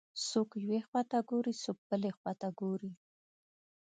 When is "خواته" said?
0.87-1.19, 2.17-2.49